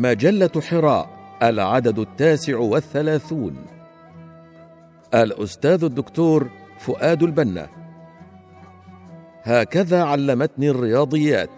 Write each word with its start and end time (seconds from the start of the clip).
مجلة 0.00 0.50
حراء 0.60 1.08
العدد 1.42 1.98
التاسع 1.98 2.58
والثلاثون. 2.58 3.56
الأستاذ 5.14 5.84
الدكتور 5.84 6.50
فؤاد 6.78 7.22
البنا. 7.22 7.68
هكذا 9.42 10.02
علمتني 10.02 10.70
الرياضيات. 10.70 11.50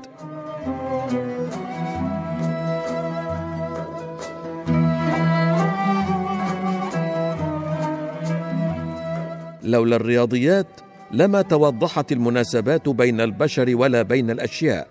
لولا 9.63 9.97
الرياضيات 9.97 10.67
لما 11.11 11.43
توضحت 11.43 12.13
المناسبات 12.13 12.89
بين 12.89 13.21
البشر 13.21 13.77
ولا 13.77 14.03
بين 14.03 14.31
الأشياء. 14.31 14.89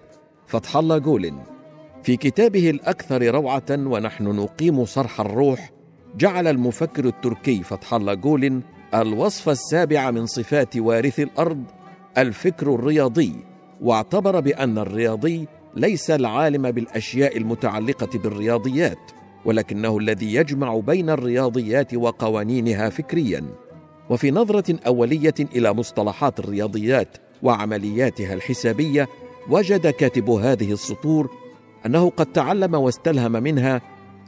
فتح 0.48 0.78
الله 0.78 0.98
جولن 0.98 1.40
في 2.04 2.18
كتابه 2.18 2.70
الأكثر 2.70 3.36
روعة 3.36 3.64
ونحن 3.70 4.24
نقيم 4.24 4.86
صرح 4.86 5.22
الروح 5.22 5.72
جعل 6.18 6.48
المفكر 6.48 7.06
التركي 7.06 7.64
فتح 7.64 7.94
الله 7.94 8.14
جولن 8.14 8.62
الوصف 8.94 9.50
السابع 9.50 10.12
من 10.12 10.26
صفات 10.26 10.78
وارث 10.78 11.20
الأرض 11.20 11.64
الفكر 12.18 12.76
الرياضي. 12.76 13.36
واعتبر 13.82 14.40
بأن 14.40 14.78
الرياضي 14.78 15.48
ليس 15.76 16.12
العالم 16.12 16.72
بالأشياء 16.72 17.38
المتعلقة 17.38 18.20
بالرياضيات 18.20 19.12
ولكنه 19.46 19.98
الذي 19.98 20.34
يجمع 20.34 20.78
بين 20.78 21.10
الرياضيات 21.10 21.94
وقوانينها 21.94 22.90
فكريا. 22.90 23.46
وفي 24.10 24.32
نظرة 24.32 24.80
أولية 24.88 25.34
إلى 25.56 25.74
مصطلحات 25.74 26.40
الرياضيات 26.40 27.18
وعملياتها 27.44 28.34
الحسابية 28.34 29.08
وجد 29.50 29.88
كاتب 29.88 30.30
هذه 30.30 30.72
السطور 30.72 31.41
أنه 31.86 32.10
قد 32.10 32.26
تعلم 32.26 32.76
واستلهم 32.76 33.32
منها 33.32 33.82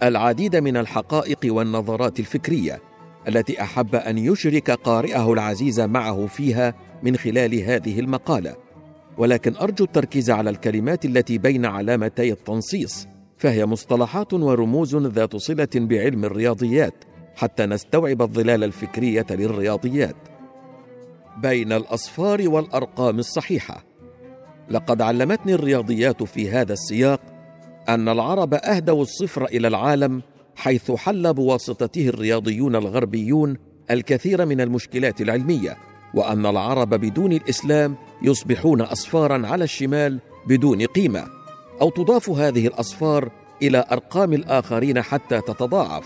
العديد 0.04 0.56
من 0.56 0.78
الحقائق 0.78 1.40
والنظرات 1.46 2.20
الفكرية 2.20 2.82
التي 3.28 3.62
أحب 3.62 3.95
أن 3.95 4.18
يشرك 4.18 4.72
قارئه 4.72 5.34
العزيز 5.34 5.80
معه 5.80 6.26
فيها 6.28 6.73
من 7.04 7.18
خلال 7.18 7.56
هذه 7.56 8.00
المقالة. 8.00 8.56
ولكن 9.18 9.56
أرجو 9.56 9.86
التركيز 9.86 10.30
على 10.30 10.50
الكلمات 10.50 11.06
التي 11.06 11.38
بين 11.38 11.66
علامتي 11.66 12.32
التنصيص 12.32 13.08
فهي 13.38 13.66
مصطلحات 13.66 14.34
ورموز 14.34 14.95
ذات 14.95 15.36
صلة 15.36 15.67
بعلم 15.76 16.26
الرياضيات 16.26 16.94
حتى 17.36 17.66
نستوعب 17.66 18.22
الظلال 18.22 18.64
الفكرية 18.64 19.26
للرياضيات. 19.32 20.16
بين 21.38 21.72
الأصفار 21.72 22.50
والأرقام 22.50 23.20
الصحيحة. 23.20 23.84
لقد 24.70 25.02
علمتني 25.02 25.54
الرياضيات 25.54 26.23
في 26.23 26.52
هذا 26.52 26.73
السياق 26.73 27.33
أن 27.89 28.09
العرب 28.09 28.53
أهدوا 28.53 29.02
الصفر 29.02 29.45
إلى 29.45 29.67
العالم 29.67 30.22
حيث 30.56 30.92
حل 30.92 31.34
بواسطته 31.34 32.08
الرياضيون 32.09 32.76
الغربيون 32.76 33.58
الكثير 33.92 34.45
من 34.45 34.62
المشكلات 34.62 35.22
العلمية 35.22 35.78
وأن 36.14 36.45
العرب 36.45 36.89
بدون 36.89 37.31
الإسلام 37.31 37.95
يصبحون 38.22 38.81
أصفارا 38.81 39.48
على 39.48 39.64
الشمال 39.64 40.20
بدون 40.48 40.86
قيمة. 40.86 41.26
أو 41.81 41.89
تضاف 41.89 42.30
هذه 42.30 42.67
الأصفار 42.67 43.31
إلى 43.61 43.86
أرقام 43.92 44.34
الآخرين 44.34 45.02
حتى 45.02 45.42
تتضاعف. 45.42 46.06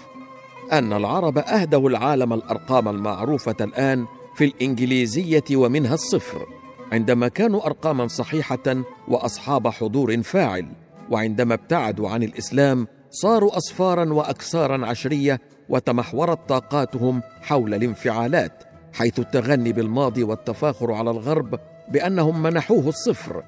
أن 0.72 0.94
العرب 0.94 1.38
أهدوا 1.38 1.90
العالم 1.90 2.34
الأرقام 2.34 2.88
المعروفة 2.88 3.56
الآن 3.62 4.06
في 4.36 4.46
الإنجليزية 4.46 5.44
ومنها 5.54 5.94
الصفر 5.94 6.48
عندما 6.92 7.28
كانوا 7.28 7.66
أرقاما 7.66 8.08
صحيحة 8.08 8.84
وأصحاب 9.08 9.68
حضور 9.68 10.22
فاعل. 10.24 10.66
وعندما 11.12 11.54
ابتعدوا 11.54 12.10
عن 12.10 12.24
الإسلام 12.24 12.88
صاروا 13.12 13.58
أصفارا 13.58 14.14
وأكسارا 14.14 14.86
عشرية 14.86 15.40
وتمحورت 15.70 16.50
طاقاتهم 16.50 17.22
حول 17.42 17.74
الانفعالات 17.74 18.64
حيث 18.94 19.20
التغني 19.20 19.72
بالماضي 19.72 20.24
والتفاخر 20.24 20.92
على 20.92 21.12
الغرب 21.12 21.60
بأنهم 21.90 22.44
منحوه 22.44 22.88
الصفر. 22.88 23.44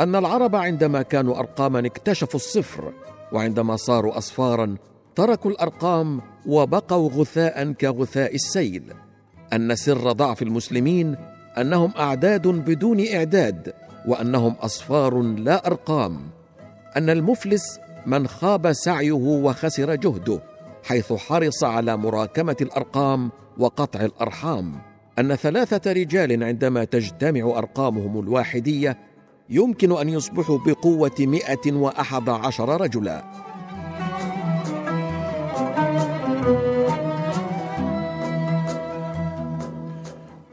أن 0.00 0.16
العرب 0.16 0.56
عندما 0.56 1.02
كانوا 1.02 1.38
أرقاما 1.38 1.78
اكتشفوا 1.78 2.40
الصفر 2.40 2.92
وعندما 3.32 3.76
صاروا 3.76 4.18
أصفارا 4.18 4.76
تركوا 5.14 5.50
الأرقام 5.50 6.20
وبقوا 6.46 7.10
غثاء 7.10 7.72
كغثاء 7.72 8.34
السيل. 8.34 8.92
أن 9.52 9.76
سر 9.76 10.12
ضعف 10.12 10.42
المسلمين 10.42 11.16
أنهم 11.58 11.92
أعداد 11.98 12.48
بدون 12.48 13.06
إعداد 13.14 13.72
وأنهم 14.06 14.52
أصفار 14.52 15.20
لا 15.22 15.66
أرقام. 15.66 16.20
أن 16.96 17.10
المفلس 17.10 17.80
من 18.06 18.28
خاب 18.28 18.72
سعيه 18.72 19.12
وخسر 19.12 19.94
جهده 19.94 20.42
حيث 20.84 21.12
حرص 21.12 21.64
على 21.64 21.96
مراكمة 21.96 22.56
الأرقام 22.60 23.30
وقطع 23.58 24.00
الأرحام. 24.00 24.72
أن 25.18 25.34
ثلاثة 25.34 25.92
رجال 25.92 26.44
عندما 26.44 26.84
تجتمع 26.84 27.58
أرقامهم 27.58 28.20
الواحدية 28.20 28.98
يمكن 29.50 29.98
أن 29.98 30.08
يصبحوا 30.08 30.58
بقوة 30.58 31.16
مائه 31.20 31.72
وأحد 31.72 32.28
عشر 32.28 32.80
رجلا. 32.80 33.24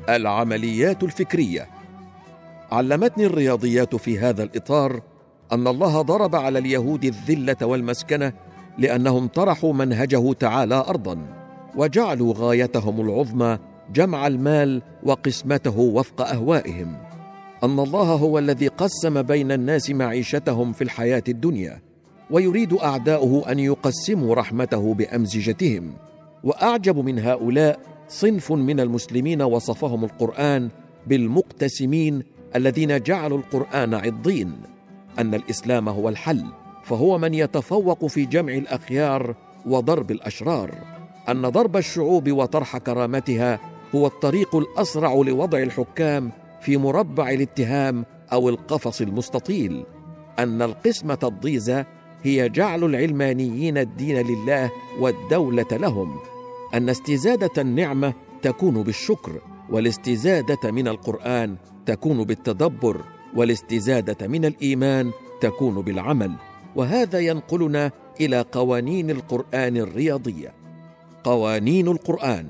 العمليات 0.09 1.03
الفكرية. 1.03 1.67
علمتني 2.71 3.25
الرياضيات 3.25 3.95
في 3.95 4.19
هذا 4.19 4.43
الإطار 4.43 5.01
أن 5.51 5.67
الله 5.67 6.01
ضرب 6.01 6.35
على 6.35 6.59
اليهود 6.59 7.05
الذلة 7.05 7.57
والمسكنة 7.61 8.33
لأنهم 8.77 9.27
طرحوا 9.27 9.73
منهجه 9.73 10.33
تعالى 10.33 10.75
ارضا 10.75 11.17
وجعلوا 11.75 12.33
غايتهم 12.37 13.01
العظمى 13.01 13.57
جمع 13.93 14.27
المال 14.27 14.81
وقسمته 15.03 15.79
وفق 15.79 16.21
أهوائهم. 16.21 16.97
أن 17.63 17.79
الله 17.79 18.13
هو 18.13 18.39
الذي 18.39 18.67
قسم 18.67 19.21
بين 19.21 19.51
الناس 19.51 19.89
معيشتهم 19.89 20.73
في 20.73 20.83
الحياة 20.83 21.23
الدنيا 21.27 21.81
ويريد 22.31 22.73
أعداؤه 22.73 23.51
أن 23.51 23.59
يقسموا 23.59 24.35
رحمته 24.35 24.93
بأمزجتهم. 24.93 25.93
وأعجب 26.43 26.97
من 26.97 27.19
هؤلاء 27.19 27.79
صنف 28.09 28.51
من 28.51 28.79
المسلمين 28.79 29.41
وصفهم 29.41 30.03
القرآن 30.03 30.69
بالمقتسمين 31.07 32.23
الذين 32.55 32.99
جعلوا 32.99 33.37
القرآن 33.37 33.93
عضين. 33.93 34.51
أن 35.19 35.33
الإسلام 35.33 35.89
هو 35.89 36.09
الحل 36.09 36.45
فهو 36.83 37.17
من 37.17 37.33
يتفوق 37.33 38.05
في 38.05 38.25
جمع 38.25 38.53
الأخيار 38.53 39.35
وضرب 39.65 40.11
الأشرار. 40.11 40.71
أن 41.29 41.41
ضرب 41.41 41.77
الشعوب 41.77 42.31
وطرح 42.31 42.77
كرامتها 42.77 43.59
هو 43.95 44.07
الطريق 44.07 44.55
الأسرع 44.55 45.13
لوضع 45.13 45.57
الحكام 45.59 46.31
في 46.61 46.77
مربع 46.77 47.29
الاتهام 47.29 48.05
أو 48.33 48.49
القفص 48.49 49.01
المستطيل. 49.01 49.83
أن 50.39 50.61
القسمة 50.61 51.19
الضيزة 51.23 51.85
هي 52.23 52.49
جعل 52.49 52.83
العلمانيين 52.83 53.77
الدين 53.77 54.27
لله 54.27 54.71
والدولة 54.99 55.67
لهم. 55.71 56.19
أن 56.73 56.89
استزادة 56.89 57.61
النعمة 57.61 58.13
تكون 58.41 58.83
بالشكر 58.83 59.31
والاستزادة 59.69 60.71
من 60.71 60.87
القرآن 60.87 61.55
تكون 61.85 62.23
بالتدبر 62.23 63.01
والاستزادة 63.35 64.27
من 64.27 64.45
الإيمان 64.45 65.11
تكون 65.41 65.81
بالعمل 65.81 66.31
وهذا 66.75 67.19
ينقلنا 67.19 67.91
إلى 68.21 68.45
قوانين 68.51 69.09
القرآن 69.09 69.77
الرياضية. 69.77 70.53
قوانين 71.23 71.87
القرآن. 71.87 72.45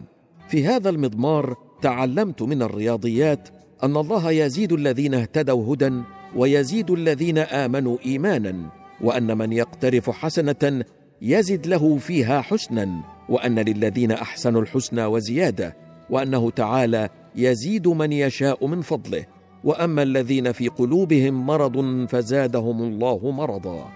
في 0.49 0.65
هذا 0.65 0.89
المضمار 0.89 1.55
تعلمت 1.81 2.41
من 2.41 2.61
الرياضيات 2.61 3.49
أن 3.83 3.97
الله 3.97 4.31
يزيد 4.31 4.71
الذين 4.71 5.13
اهتدوا 5.13 5.73
هدى 5.73 6.01
ويزيد 6.35 6.91
الذين 6.91 7.37
آمنوا 7.37 7.97
إيمانا 8.05 8.55
وأن 9.01 9.37
من 9.37 9.53
يقترف 9.53 10.09
حسنة 10.09 10.83
يزد 11.21 11.67
له 11.67 11.97
فيها 11.97 12.41
حسنا 12.41 13.01
وأن 13.29 13.59
للذين 13.59 14.11
أحسنوا 14.11 14.61
الحسنى 14.61 15.05
وزيادة 15.05 15.75
وأنه 16.09 16.49
تعالى 16.49 17.09
يزيد 17.35 17.87
من 17.87 18.11
يشاء 18.11 18.67
من 18.67 18.81
فضله. 18.81 19.25
وأما 19.63 20.03
الذين 20.03 20.51
في 20.51 20.67
قلوبهم 20.67 21.45
مرض 21.45 22.05
فزادهم 22.09 22.81
الله 22.81 23.31
مرضا. 23.31 23.89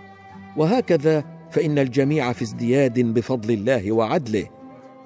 وهكذا 0.57 1.24
فإن 1.51 1.80
الجميع 1.80 2.33
في 2.33 2.42
ازدياد 2.42 3.00
بفضل 3.00 3.54
الله 3.54 3.92
وعدله 3.92 4.50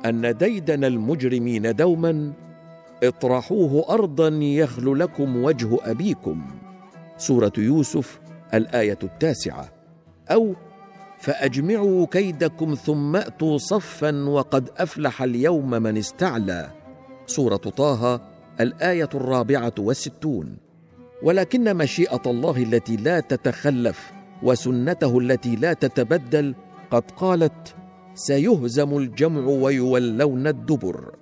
أن 0.06 0.38
ديدن 0.38 0.84
المجرمين 0.84 1.76
دوما 1.76 2.34
اطرحوه 3.04 3.94
ارضا 3.94 4.28
يخل 4.42 5.00
لكم 5.00 5.44
وجه 5.44 5.78
أبيكم. 5.84 6.42
سورة 7.18 7.52
يوسف 7.58 8.20
الآية 8.54 9.00
التاسعة. 9.04 9.70
أو 10.32 10.54
فأجمعوا 11.20 12.06
كيدكم 12.06 12.74
ثم 12.74 13.16
أتوا 13.16 13.58
صفا 13.58 14.24
وقد 14.30 14.70
أفلح 14.78 15.22
اليوم 15.22 15.70
من 15.70 15.98
استعلى. 15.98 16.70
سورة 17.26 17.56
طه 17.56 18.22
الآية 18.62 19.10
الرابعة 19.16 19.74
والستون. 19.80 20.58
ولكن 21.24 21.78
مشيئة 21.78 22.22
الله 22.26 22.64
التي 22.64 22.96
لا 22.96 23.20
تتخلف 23.20 24.12
وسنته 24.44 25.20
التي 25.20 25.56
لا 25.56 25.74
تتبدل 25.74 26.56
قد 26.92 27.12
قالت 27.12 27.76
سيهزم 28.16 28.98
الجمع 28.98 29.46
ويولون 29.46 30.48
الدبر. 30.48 31.16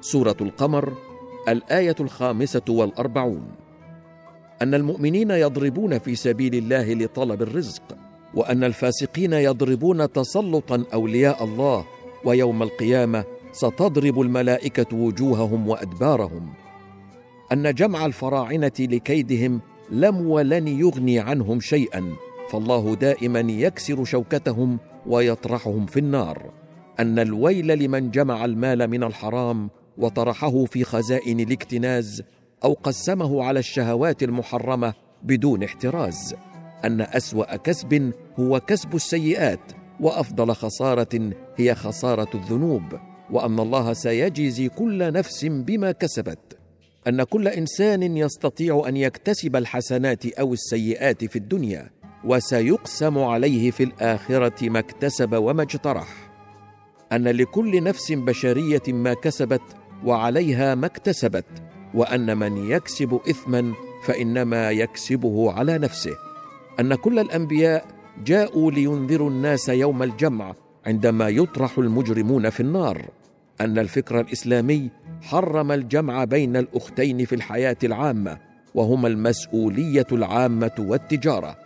سورة 0.00 0.36
القمر 0.40 0.92
الآية 1.48 1.96
الخامسة 2.00 2.62
والأربعون. 2.68 3.42
أن 4.62 4.74
المؤمنين 4.74 5.30
يضربون 5.30 5.98
في 5.98 6.14
سبيل 6.14 6.54
الله 6.54 6.94
لطلب 6.94 7.42
الرزق 7.42 7.82
وأن 8.34 8.64
الفاسقين 8.64 9.32
يضربون 9.32 10.12
تسلطا 10.12 10.84
أولياء 10.94 11.44
الله 11.44 11.84
ويوم 12.24 12.62
القيامة 12.62 13.24
ستضرب 13.52 14.20
الملائكة 14.20 14.96
وجوههم 14.96 15.68
وأدبارهم. 15.68 16.52
أن 17.52 17.74
جمع 17.74 18.06
الفراعنة 18.06 18.72
لكيدهم 18.80 19.60
لم 19.90 20.26
ولن 20.26 20.68
يغني 20.68 21.18
عنهم 21.18 21.60
شيئا 21.60 22.12
فالله 22.50 22.94
دائما 22.94 23.40
يكسر 23.40 24.04
شوكتهم 24.04 24.78
ويطرحهم 25.06 25.86
في 25.86 25.98
النار. 26.00 26.50
أن 27.00 27.18
الويل 27.18 27.66
لمن 27.66 28.10
جمع 28.10 28.44
المال 28.44 28.88
من 28.88 29.04
الحرام 29.04 29.70
وطرحه 29.98 30.64
في 30.64 30.84
خزائن 30.84 31.40
الاكتناز 31.40 32.22
أو 32.64 32.72
قسمه 32.82 33.44
على 33.44 33.58
الشهوات 33.58 34.22
المحرمة 34.22 34.94
بدون 35.22 35.62
احتراز. 35.62 36.34
أن 36.84 37.00
أسوأ 37.00 37.56
كسب 37.56 38.12
هو 38.40 38.60
كسب 38.60 38.94
السيئات 38.94 39.72
وأفضل 40.00 40.54
خسارة 40.54 41.30
هي 41.56 41.74
خسارة 41.74 42.28
الذنوب. 42.34 42.82
وان 43.30 43.60
الله 43.60 43.92
سيجزي 43.92 44.68
كل 44.68 45.12
نفس 45.12 45.44
بما 45.44 45.92
كسبت. 45.92 46.38
أن 47.08 47.22
كل 47.22 47.48
إنسان 47.48 48.16
يستطيع 48.16 48.82
أن 48.88 48.96
يكتسب 48.96 49.56
الحسنات 49.56 50.26
أو 50.26 50.52
السيئات 50.52 51.24
في 51.24 51.36
الدنيا 51.36 51.90
وسيقسم 52.24 53.18
عليه 53.18 53.70
في 53.70 53.84
الآخرة 53.84 54.68
ما 54.68 54.78
اكتسب 54.78 55.34
وما 55.34 55.62
اجترح. 55.62 56.30
أن 57.12 57.28
لكل 57.28 57.82
نفس 57.82 58.12
بشرية 58.12 58.82
ما 58.88 59.14
كسبت 59.14 59.62
وعليها 60.04 60.74
ما 60.74 60.86
اكتسبت 60.86 61.44
وأن 61.94 62.38
من 62.38 62.70
يكسب 62.70 63.20
اثما 63.30 63.74
فإنما 64.04 64.70
يكسبه 64.70 65.52
على 65.52 65.78
نفسه. 65.78 66.16
أن 66.80 66.94
كل 66.94 67.18
الأنبياء 67.18 67.86
جاءوا 68.24 68.70
لينذروا 68.70 69.30
الناس 69.30 69.68
يوم 69.68 70.02
الجمع 70.02 70.54
عندما 70.88 71.28
يطرح 71.28 71.78
المجرمون 71.78 72.50
في 72.50 72.60
النار 72.60 73.04
أن 73.60 73.78
الفكر 73.78 74.20
الإسلامي 74.20 74.90
حرم 75.22 75.72
الجمع 75.72 76.24
بين 76.24 76.56
الأختين 76.56 77.24
في 77.24 77.34
الحياة 77.34 77.76
العامة 77.84 78.38
وهما 78.74 79.08
المسؤولية 79.08 80.06
العامة 80.12 80.72
والتجارة 80.78 81.56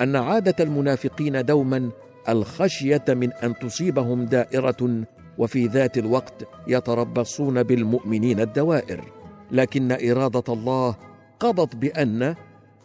أن 0.00 0.16
عادة 0.16 0.64
المنافقين 0.64 1.44
دوما 1.44 1.90
الخشية 2.28 3.04
من 3.08 3.32
أن 3.32 3.54
تصيبهم 3.58 4.24
دائرة 4.24 5.04
وفي 5.38 5.66
ذات 5.66 5.98
الوقت 5.98 6.48
يتربصون 6.66 7.62
بالمؤمنين 7.62 8.40
الدوائر. 8.40 9.04
لكن 9.50 9.92
إرادة 9.92 10.52
الله 10.52 10.96
قضت 11.40 11.76
بأن 11.76 12.34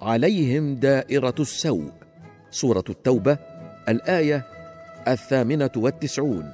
عليهم 0.01 0.75
دائرة 0.75 1.35
السوء. 1.39 1.91
سورة 2.51 2.83
التوبة 2.89 3.37
الآية 3.89 4.58
الثامنة 5.07 5.71
والتسعون. 5.75 6.53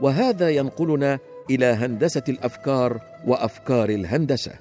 وهذا 0.00 0.50
ينقلنا 0.50 1.18
إلى 1.50 1.66
هندسة 1.66 2.22
الأفكار 2.28 3.00
وأفكار 3.26 3.88
الهندسة. 3.88 4.52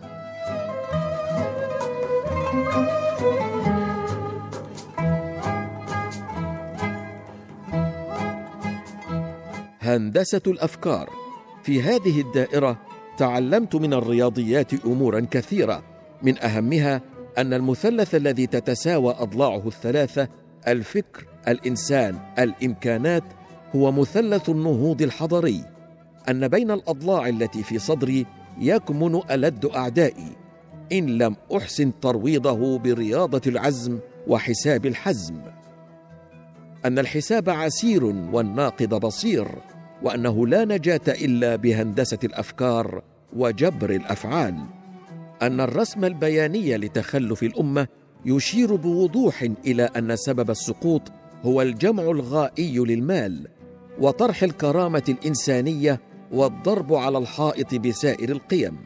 هندسة 9.81 10.41
الأفكار. 10.47 11.09
في 11.63 11.81
هذه 11.81 12.21
الدائرة 12.21 12.77
تعلمت 13.17 13.75
من 13.75 13.93
الرياضيات 13.93 14.85
امورا 14.85 15.27
كثيرة 15.31 15.83
من 16.23 16.43
أهمها 16.43 17.01
أن 17.37 17.53
المثلث 17.53 18.15
الذي 18.15 18.47
تتساوى 18.47 19.15
أضلاعه 19.19 19.67
الثلاثة 19.67 20.27
الفكر 20.67 21.25
الإنسان 21.47 22.19
الإمكانات 22.39 23.23
هو 23.75 23.91
مثلث 23.91 24.49
النهوض 24.49 25.01
الحضري. 25.01 25.63
أن 26.29 26.47
بين 26.47 26.71
الأضلاع 26.71 27.27
التي 27.29 27.63
في 27.63 27.79
صدري 27.79 28.25
يكمن 28.59 29.21
ألد 29.31 29.65
أعدائي. 29.65 30.31
إن 30.91 31.17
لم 31.17 31.35
أحسن 31.57 31.91
ترويضه 32.01 32.77
برياضة 32.77 33.41
العزم 33.47 33.99
وحساب 34.27 34.85
الحزم. 34.85 35.35
أن 36.85 36.99
الحساب 36.99 37.49
عسير 37.49 38.03
والناقد 38.05 38.89
بصير. 38.89 39.47
وأنه 40.03 40.47
لا 40.47 40.65
نجاة 40.65 41.01
إلا 41.07 41.55
بهندسة 41.55 42.19
الأفكار 42.23 43.01
وجبر 43.35 43.89
الأفعال. 43.89 44.55
أن 45.41 45.61
الرسم 45.61 46.05
البياني 46.05 46.77
لتخلف 46.77 47.43
الأمة 47.43 47.87
يشير 48.25 48.75
بوضوح 48.75 49.49
إلى 49.65 49.83
أن 49.83 50.15
سبب 50.15 50.49
السقوط 50.49 51.01
هو 51.45 51.61
الجمع 51.61 52.03
الغائي 52.03 52.79
للمال 52.79 53.47
وطرح 53.99 54.43
الكرامة 54.43 55.03
الإنسانية 55.09 56.01
والضرب 56.31 56.93
على 56.93 57.17
الحائط 57.17 57.75
بسائر 57.75 58.29
القيم. 58.29 58.77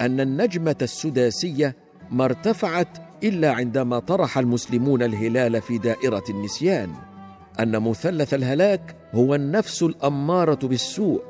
أن 0.00 0.20
النجمة 0.20 0.76
السداسية 0.82 1.76
ما 2.10 2.24
ارتفعت 2.24 2.88
إلا 3.24 3.52
عندما 3.52 3.98
طرح 3.98 4.38
المسلمون 4.38 5.02
الهلال 5.02 5.62
في 5.62 5.78
دائرة 5.78 6.24
النسيان. 6.30 6.90
أن 7.60 7.82
مثلث 7.82 8.34
الهلاك 8.34 8.96
هو 9.14 9.34
النفس 9.34 9.82
الأمارة 9.82 10.66
بالسوء 10.66 11.22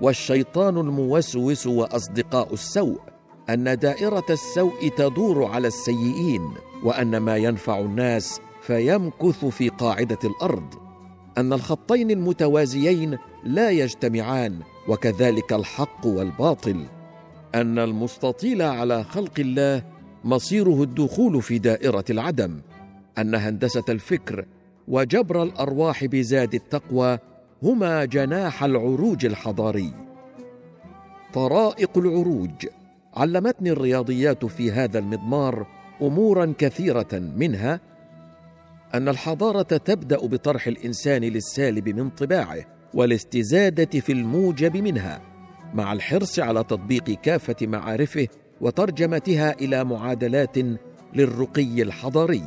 والشيطان 0.00 0.78
الموسوس 0.78 1.66
وأصدقاء 1.66 2.52
السوء. 2.52 3.00
أن 3.50 3.78
دائرة 3.78 4.24
السوء 4.30 4.88
تدور 4.96 5.44
على 5.44 5.68
السيئين 5.68 6.42
وأن 6.84 7.16
ما 7.16 7.36
ينفع 7.36 7.78
الناس 7.78 8.40
فيمكث 8.66 9.44
في 9.44 9.68
قاعدة 9.68 10.18
الأرض 10.24 10.74
أن 11.38 11.52
الخطين 11.52 12.10
المتوازيين 12.10 13.18
لا 13.44 13.70
يجتمعان 13.70 14.58
وكذلك 14.88 15.52
الحق 15.52 16.06
والباطل. 16.06 16.84
أن 17.54 17.78
المستطيل 17.78 18.62
على 18.62 19.04
خلق 19.04 19.32
الله 19.38 19.82
مصيره 20.24 20.82
الدخول 20.82 21.42
في 21.42 21.58
دائرة 21.58 22.04
العدم. 22.10 22.60
أن 23.18 23.34
هندسة 23.34 23.84
الفكر 23.88 24.44
وجبر 24.88 25.42
الأرواح 25.42 26.04
بزاد 26.04 26.54
التقوى 26.54 27.18
هما 27.62 28.04
جناح 28.04 28.64
العروج 28.64 29.26
الحضاري. 29.26 29.92
طرائق 31.34 31.98
العروج 31.98 32.66
علمتني 33.14 33.70
الرياضيات 33.70 34.44
في 34.44 34.72
هذا 34.72 34.98
المضمار 34.98 35.66
امورا 36.02 36.54
كثيرة 36.58 37.32
منها 37.36 37.80
أن 38.94 39.08
الحضارة 39.08 39.62
تبدأ 39.62 40.26
بطرح 40.26 40.66
الإنسان 40.66 41.22
للسالب 41.22 41.88
من 41.88 42.10
طباعه 42.10 42.64
والاستزادة 42.94 44.00
في 44.00 44.12
الموجب 44.12 44.76
منها 44.76 45.20
مع 45.74 45.92
الحرص 45.92 46.38
على 46.38 46.64
تطبيق 46.64 47.04
كافة 47.04 47.56
معارفه 47.62 48.28
وترجمتها 48.60 49.52
إلى 49.52 49.84
معادلات 49.84 50.56
للرقي 51.14 51.82
الحضاري. 51.82 52.42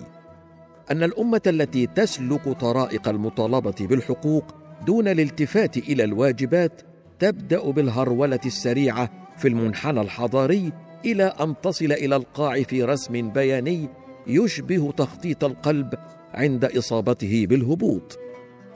أن 0.91 1.03
الأمة 1.03 1.41
التي 1.47 1.87
تسلك 1.87 2.49
طرائق 2.49 3.09
المطالبة 3.09 3.75
بالحقوق 3.79 4.55
دون 4.85 5.07
الالتفات 5.07 5.77
إلى 5.77 6.03
الواجبات 6.03 6.81
تبدأ 7.19 7.71
بالهرولة 7.71 8.39
السريعة 8.45 9.09
في 9.37 9.47
المنحنى 9.47 10.01
الحضاري 10.01 10.71
إلى 11.05 11.23
أن 11.23 11.55
تصل 11.63 11.91
إلى 11.91 12.15
القاع 12.15 12.63
في 12.63 12.83
رسم 12.83 13.29
بياني 13.29 13.89
يشبه 14.27 14.91
تخطيط 14.91 15.43
القلب 15.43 15.93
عند 16.33 16.65
إصابته 16.65 17.45
بالهبوط 17.49 18.19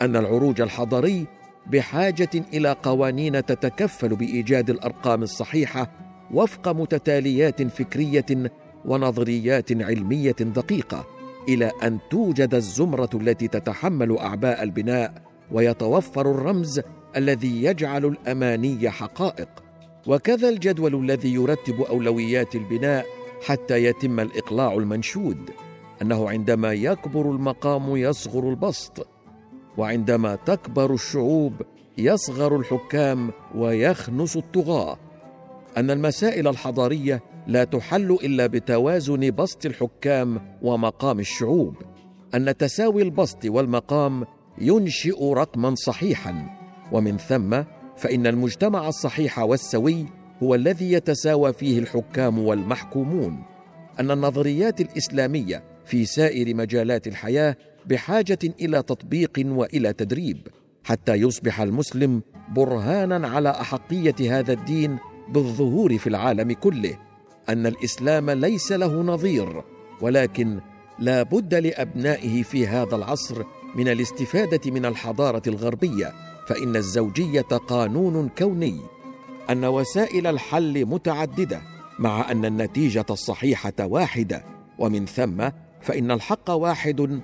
أن 0.02 0.16
العروج 0.16 0.62
الحضاري 0.62 1.28
بحاجة 1.68 2.30
إلى 2.54 2.76
قوانين 2.84 3.46
تتكفل 3.46 4.16
بإيجاد 4.16 4.70
الأرقام 4.70 5.24
الصحيحة 5.24 5.92
وفق 6.34 6.68
متتاليات 6.68 7.62
فكرية 7.62 8.26
ونظريات 8.86 9.72
علمية 9.72 10.32
دقيقة 10.32 11.06
إلى 11.50 11.72
أن 11.84 12.00
توجد 12.10 12.54
الزمرة 12.54 13.10
التي 13.14 13.48
تتحمل 13.48 14.18
أعباء 14.18 14.64
البناء 14.64 15.14
ويتوفر 15.52 16.32
الرمز 16.32 16.82
الذي 17.18 17.64
يجعل 17.64 18.06
الأماني 18.06 18.90
حقائق. 18.90 19.50
وكذا 20.08 20.50
الجدول 20.50 20.96
الذي 20.96 21.34
يرتب 21.34 21.82
أولويات 21.82 22.56
البناء 22.56 23.06
حتى 23.46 23.84
يتم 23.84 24.20
الإقلاع 24.20 24.74
المنشود. 24.74 25.50
أنه 26.02 26.30
عندما 26.30 26.74
يكبر 26.74 27.32
المقام 27.32 27.96
يصغر 27.98 28.50
البسط 28.50 29.08
وعندما 29.78 30.36
تكبر 30.36 30.94
الشعوب 30.94 31.54
يصغر 31.98 32.56
الحكام 32.56 33.32
ويخنس 33.56 34.38
الطغاة. 34.38 34.98
أن 35.78 35.92
المسائل 35.92 36.48
الحضارية 36.48 37.24
لا 37.48 37.64
تحل 37.64 38.12
إلا 38.12 38.48
بتوازن 38.48 39.32
بسط 39.32 39.66
الحكام 39.66 40.42
ومقام 40.62 41.20
الشعوب. 41.20 41.76
أن 42.36 42.58
تساوي 42.58 43.02
البسط 43.02 43.46
والمقام 43.46 44.26
ينشئ 44.62 45.34
رقما 45.34 45.76
صحيحا. 45.76 46.50
ومن 46.92 47.18
ثم 47.18 47.64
فإن 47.98 48.28
المجتمع 48.28 48.88
الصحيح 48.88 49.40
والسوي 49.40 50.06
هو 50.44 50.56
الذي 50.56 50.92
يتساوى 50.92 51.54
فيه 51.54 51.80
الحكام 51.80 52.40
والمحكومون. 52.40 53.44
أن 54.00 54.12
النظريات 54.12 54.82
الإسلامية 54.82 55.71
في 55.92 56.06
سائر 56.06 56.56
مجالات 56.56 57.08
الحياة 57.08 57.56
بحاجة 57.86 58.40
إلى 58.44 58.82
تطبيق 58.84 59.32
وإلى 59.46 59.94
تدريب 59.94 60.48
حتى 60.84 61.14
يصبح 61.14 61.62
المسلم 61.62 62.22
برهانا 62.50 63.28
على 63.28 63.50
أحقية 63.50 64.40
هذا 64.40 64.54
الدين 64.54 64.98
بالظهور 65.30 65.98
في 65.98 66.08
العالم 66.08 66.52
كله 66.52 66.98
أن 67.50 67.68
الإسلام 67.68 68.30
ليس 68.30 68.72
له 68.72 69.02
نظير 69.02 69.64
ولكن 70.02 70.60
لا 71.00 71.24
بد 71.24 71.54
لأبنائه 71.54 72.44
في 72.44 72.68
هذا 72.68 72.96
العصر 72.96 73.44
من 73.76 73.88
الاستفادة 73.88 74.72
من 74.72 74.86
الحضارة 74.86 75.44
الغربية 75.48 76.14
فإن 76.48 76.76
الزوجية 76.76 77.42
قانون 77.42 78.30
كوني. 78.38 78.80
أن 79.50 79.66
وسائل 79.66 80.28
الحل 80.28 80.86
متعددة 80.86 81.62
مع 82.00 82.32
أن 82.32 82.46
النتيجة 82.46 83.06
الصحيحة 83.10 83.74
واحدة 83.80 84.44
ومن 84.80 85.06
ثم 85.06 85.50
فإن 85.82 86.12
الحق 86.12 86.52
واحد 86.52 87.22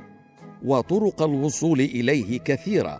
وطرق 0.66 1.22
الوصول 1.22 1.80
إليه 1.80 2.40
كثيرة 2.40 3.00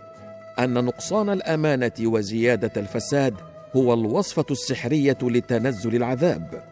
أن 0.58 0.84
نقصان 0.84 1.30
الأمانة 1.30 1.92
وزيادة 2.00 2.72
الفساد 2.76 3.34
هو 3.76 3.94
الوصفة 3.94 4.46
السحرية 4.50 5.18
لتنزل 5.22 5.96
العذاب 5.96 6.64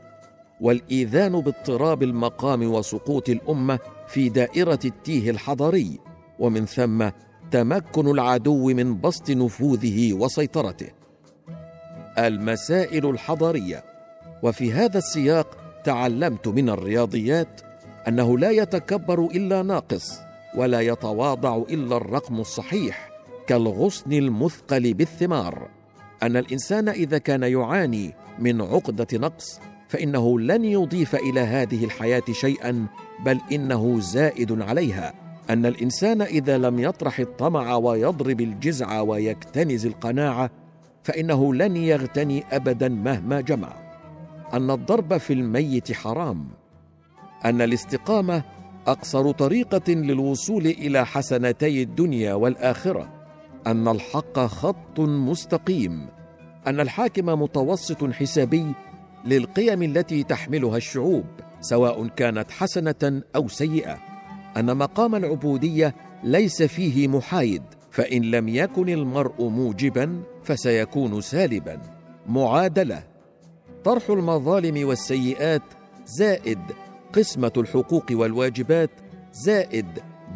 والإيذان 0.60 1.40
باضطراب 1.40 2.02
المقام 2.02 2.72
وسقوط 2.72 3.28
الأمة 3.28 3.78
في 4.08 4.28
دائرة 4.28 4.78
التيه 4.84 5.30
الحضاري 5.30 5.98
ومن 6.38 6.66
ثم 6.66 7.08
تمكن 7.50 8.08
العدو 8.08 8.68
من 8.68 9.00
بسط 9.00 9.30
نفوذه 9.30 10.12
وسيطرته. 10.12 10.88
المسائل 12.18 13.10
الحضارية 13.10 13.84
وفي 14.42 14.72
هذا 14.72 14.98
السياق 14.98 15.56
تعلمت 15.84 16.48
من 16.48 16.68
الرياضيات 16.68 17.60
أنه 18.08 18.38
لا 18.38 18.50
يتكبر 18.50 19.24
إلا 19.24 19.62
ناقص 19.62 20.18
ولا 20.56 20.80
يتواضع 20.80 21.56
إلا 21.56 21.96
الرقم 21.96 22.40
الصحيح 22.40 23.10
كالغصن 23.46 24.12
المثقل 24.12 24.94
بالثمار. 24.94 25.68
أن 26.22 26.36
الإنسان 26.36 26.88
إذا 26.88 27.18
كان 27.18 27.42
يعاني 27.42 28.14
من 28.38 28.62
عقدة 28.62 29.06
نقص 29.12 29.60
فإنه 29.88 30.40
لن 30.40 30.64
يضيف 30.64 31.14
إلى 31.14 31.40
هذه 31.40 31.84
الحياة 31.84 32.22
شيئا 32.32 32.86
بل 33.24 33.40
إنه 33.52 34.00
زائد 34.00 34.62
عليها. 34.62 35.14
أن 35.50 35.66
الإنسان 35.66 36.22
إذا 36.22 36.58
لم 36.58 36.78
يطرح 36.78 37.18
الطمع 37.18 37.76
ويضرب 37.76 38.40
الجزع 38.40 39.00
ويكتنز 39.00 39.86
القناعة 39.86 40.50
فإنه 41.04 41.54
لن 41.54 41.76
يغتني 41.76 42.44
ابدا 42.52 42.88
مهما 42.88 43.40
جمع. 43.40 43.72
أن 44.54 44.70
الضرب 44.70 45.16
في 45.16 45.32
الميت 45.32 45.92
حرام. 45.92 46.48
أن 47.44 47.60
الاستقامة 47.62 48.42
أقصر 48.86 49.30
طريقة 49.30 49.92
للوصول 49.92 50.66
إلى 50.66 51.06
حسنتي 51.06 51.82
الدنيا 51.82 52.34
والآخرة 52.34 53.08
أن 53.66 53.88
الحق 53.88 54.38
خط 54.38 55.00
مستقيم 55.00 56.06
أن 56.66 56.80
الحاكم 56.80 57.26
متوسط 57.26 58.04
حسابي 58.04 58.72
للقيم 59.24 59.82
التي 59.82 60.22
تحملها 60.22 60.76
الشعوب 60.76 61.24
سواء 61.60 62.06
كانت 62.06 62.50
حسنة 62.50 63.22
أو 63.36 63.48
سيئة 63.48 63.98
أن 64.56 64.76
مقام 64.76 65.14
العبودية 65.14 65.94
ليس 66.24 66.62
فيه 66.62 67.08
محايد 67.08 67.62
فإن 67.90 68.22
لم 68.22 68.48
يكن 68.48 68.88
المرء 68.88 69.48
موجبا 69.48 70.22
فسيكون 70.44 71.20
سالبا. 71.20 71.80
معادلة 72.26 73.02
طرح 73.84 74.10
المظالم 74.10 74.88
والسيئات 74.88 75.62
زائد 76.06 76.58
قسمة 77.16 77.52
الحقوق 77.56 78.06
والواجبات 78.10 78.90
زائد 79.32 79.86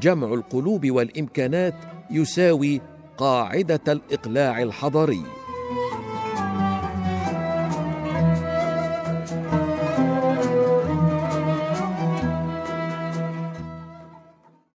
جمع 0.00 0.34
القلوب 0.34 0.90
والإمكانات 0.90 1.74
يساوي 2.10 2.80
قاعدة 3.16 3.92
الإقلاع 3.92 4.62
الحضري. 4.62 5.22